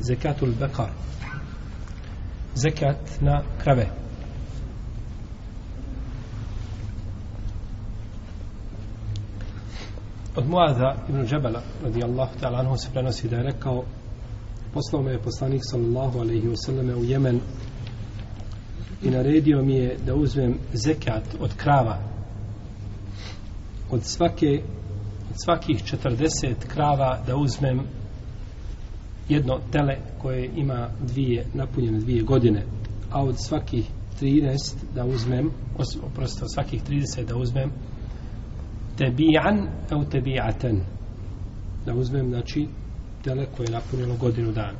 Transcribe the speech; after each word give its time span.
zekatul 0.00 0.52
bekar. 0.60 0.90
Zekat 2.54 3.20
na 3.20 3.42
krave. 3.62 3.88
Od 10.36 10.48
Muaza 10.48 10.94
ibn 11.08 11.26
Džebela 11.26 11.62
radijallahu 11.82 12.38
ta'ala 12.40 12.58
anhu 12.58 12.76
se 12.76 12.88
prenosi 12.92 13.28
da 13.28 13.36
je 13.36 13.42
rekao 13.42 13.84
poslao 14.74 15.02
me 15.02 15.10
je 15.12 15.18
poslanik 15.18 15.60
sallallahu 15.64 16.18
alaihi 16.18 16.48
wasallam 16.48 17.00
u 17.00 17.04
Jemen 17.04 17.40
i 19.02 19.10
naredio 19.10 19.62
mi 19.62 19.74
je 19.74 19.96
da 20.06 20.14
uzmem 20.14 20.58
zekat 20.72 21.22
od 21.40 21.50
krava. 21.56 21.98
Od 23.90 24.04
svake 24.04 24.62
od 25.30 25.36
svakih 25.44 25.76
40 25.76 26.54
krava 26.68 27.22
da 27.26 27.36
uzmem 27.36 27.80
jedno 29.30 29.60
tele 29.72 29.96
koje 30.18 30.50
ima 30.56 30.88
dvije 31.00 31.46
napunjene 31.54 31.98
dvije 31.98 32.22
godine 32.22 32.64
a 33.10 33.22
od 33.24 33.34
svakih 33.38 33.90
13 34.20 34.74
da 34.94 35.04
uzmem 35.04 35.50
oprosto 36.02 36.48
svakih 36.48 36.82
30 36.84 37.24
da 37.24 37.36
uzmem 37.36 37.70
tebijan 38.98 39.68
au 39.90 40.04
tebijaten 40.04 40.80
da 41.86 41.94
uzmem 41.94 42.28
znači 42.28 42.66
tele 43.24 43.46
koje 43.56 43.66
je 43.66 43.72
napunjeno 43.72 44.16
godinu 44.16 44.52
dana. 44.52 44.78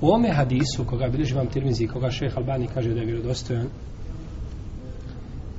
U 0.00 0.10
ome 0.10 0.32
hadisu 0.32 0.84
koga 0.86 1.08
bilježi 1.08 1.34
vam 1.34 1.46
tirmizi 1.46 1.86
koga 1.86 2.10
šeh 2.10 2.36
Albani 2.36 2.68
kaže 2.74 2.94
da 2.94 3.00
je 3.00 3.06
vjerodostojan 3.06 3.66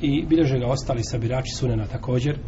i 0.00 0.26
bilježe 0.26 0.58
ga 0.58 0.66
ostali 0.66 1.00
sabirači 1.04 1.56
sunena 1.58 1.86
također 1.86 2.38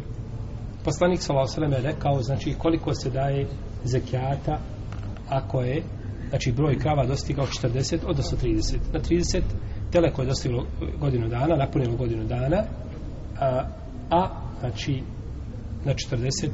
poslanik 0.85 1.21
s.a.v. 1.21 1.75
je 1.75 1.81
rekao 1.81 2.21
znači 2.21 2.55
koliko 2.57 2.93
se 2.93 3.09
daje 3.09 3.47
zekijata 3.83 4.59
ako 5.29 5.61
je 5.61 5.83
znači 6.29 6.51
broj 6.51 6.79
krava 6.79 7.05
dostigao 7.05 7.45
40 7.45 7.97
odnosno 8.05 8.37
30 8.37 8.77
na 8.93 8.99
30 8.99 9.41
tele 9.91 10.11
koje 10.13 10.23
je 10.23 10.27
dostiglo 10.27 10.65
godinu 10.99 11.27
dana 11.27 11.55
napunilo 11.55 11.95
godinu 11.95 12.23
dana 12.25 12.63
a, 13.39 13.63
a 14.09 14.27
znači 14.59 15.03
na 15.85 15.93
40 15.93 16.49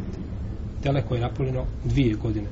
tele 0.83 1.02
koje 1.02 1.17
je 1.17 1.22
napunilo 1.22 1.66
dvije 1.83 2.14
godine 2.14 2.48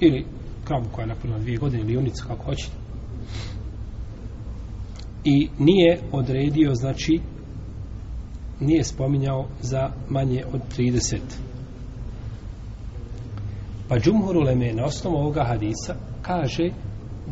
ili 0.00 0.26
kravu 0.64 0.84
koja 0.92 1.02
je 1.02 1.08
napunila 1.08 1.38
dvije 1.38 1.58
godine 1.58 1.82
ili 1.82 1.92
junicu, 1.92 2.24
kako 2.28 2.44
hoćete 2.44 2.76
i 5.24 5.48
nije 5.58 5.98
odredio 6.12 6.74
znači 6.74 7.20
nije 8.62 8.84
spominjao 8.84 9.48
za 9.60 9.90
manje 10.08 10.44
od 10.52 10.60
30 10.78 11.18
pa 13.88 13.98
Džumhur 13.98 14.36
Uleme 14.36 14.72
na 14.72 14.84
osnovu 14.84 15.16
ovoga 15.16 15.44
hadisa 15.44 15.94
kaže 16.22 16.70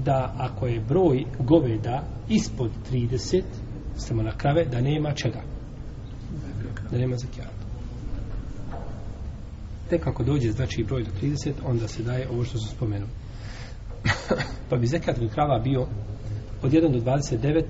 da 0.04 0.34
ako 0.38 0.66
je 0.66 0.80
broj 0.80 1.24
goveda 1.38 2.02
ispod 2.28 2.70
30 2.92 3.42
samo 3.96 4.22
na 4.22 4.36
krave 4.36 4.64
da 4.64 4.80
nema 4.80 5.12
čega? 5.12 5.42
Da 6.90 6.98
nema 6.98 7.16
zakijata. 7.16 7.50
Tek 9.90 10.06
ako 10.06 10.24
dođe 10.24 10.52
znači 10.52 10.84
broj 10.84 11.02
do 11.02 11.10
30 11.22 11.52
onda 11.64 11.88
se 11.88 12.02
daje 12.02 12.28
ovo 12.28 12.44
što 12.44 12.58
su 12.58 12.68
spomenuli. 12.68 13.10
Pa 14.70 14.76
bi 14.76 14.86
zekat 14.86 15.16
krava 15.34 15.58
bio 15.58 15.86
od 16.62 16.72
1 16.72 16.92
do 16.92 17.10
29 17.10 17.64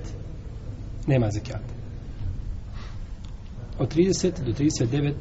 nema 1.07 1.31
zekijata 1.31 1.80
od 3.81 3.95
30 3.95 4.45
do 4.45 4.53
39 4.53 5.13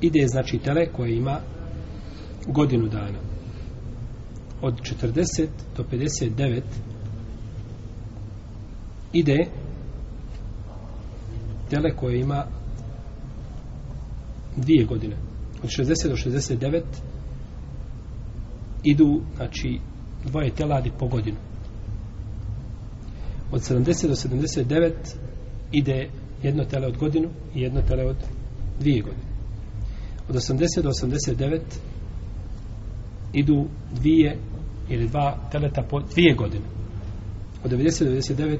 ide 0.00 0.26
znači 0.26 0.58
tele 0.58 0.86
koje 0.92 1.16
ima 1.16 1.40
godinu 2.46 2.88
dana. 2.88 3.18
Od 4.62 4.74
40 5.02 5.46
do 5.76 5.84
59 5.92 6.62
ide 9.12 9.46
tele 11.70 11.96
koje 11.96 12.20
ima 12.20 12.46
dvije 14.56 14.84
godine. 14.84 15.16
Od 15.62 15.68
60 15.68 16.08
do 16.08 16.16
69 16.16 16.82
idu 18.82 19.20
znači 19.36 19.78
dvoje 20.24 20.54
teladi 20.54 20.92
po 20.98 21.06
godinu. 21.06 21.36
Od 23.52 23.60
70 23.60 24.08
do 24.08 24.14
79 24.14 24.92
ide 25.72 26.08
jedno 26.42 26.64
tele 26.64 26.86
od 26.86 26.96
godinu 26.96 27.28
i 27.54 27.60
jedno 27.60 27.82
tele 27.82 28.04
od 28.04 28.16
dvije 28.80 29.02
godine. 29.02 29.32
Od 30.28 30.34
80 30.34 30.82
do 30.82 30.90
89 30.90 31.60
idu 33.32 33.66
dvije 33.94 34.36
ili 34.88 35.08
dva 35.08 35.38
teleta 35.52 35.82
po 35.82 36.00
dvije 36.00 36.34
godine. 36.34 36.64
Od 37.64 37.70
90 37.70 38.04
do 38.04 38.10
99 38.10 38.58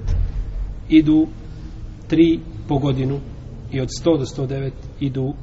idu 0.89 1.27
tri 2.09 2.41
po 2.69 2.79
godinu 2.79 3.21
i 3.73 3.81
od 3.81 3.89
100 3.89 4.19
do 4.19 4.25
109 4.25 4.71
idu 5.01 5.35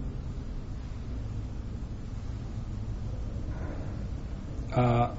a, 4.75 5.11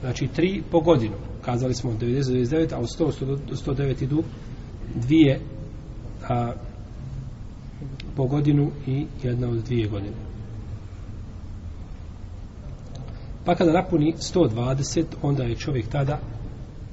znači 0.00 0.28
tri 0.28 0.62
po 0.70 0.80
godinu. 0.80 1.14
Kazali 1.42 1.74
smo 1.74 1.90
od 1.90 2.00
90 2.00 2.02
do 2.02 2.56
99 2.56 2.74
a 2.74 2.78
od 2.78 2.86
100 2.98 3.26
do 3.26 3.72
109 3.74 4.02
idu 4.02 4.22
dvije 4.94 5.40
a, 6.28 6.52
po 8.16 8.26
godinu 8.26 8.70
i 8.86 9.06
jedna 9.22 9.48
od 9.48 9.56
dvije 9.56 9.88
godine. 9.88 10.16
Pa 13.44 13.54
kada 13.54 13.72
napuni 13.72 14.14
120 14.18 15.04
onda 15.22 15.42
je 15.42 15.56
čovjek 15.56 15.88
tada 15.88 16.18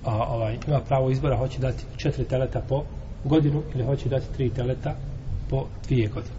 a, 0.06 0.24
ovaj, 0.24 0.58
ima 0.68 0.80
pravo 0.80 1.10
izbora 1.10 1.38
hoće 1.38 1.60
dati 1.60 1.84
četiri 1.98 2.26
teleta 2.26 2.62
po 2.70 2.84
godinu 3.24 3.64
ili 3.76 3.84
hoće 3.84 4.10
dati 4.10 4.34
tri 4.34 4.50
teleta 4.50 4.96
po 5.50 5.66
dvije 5.88 6.08
godine. 6.08 6.36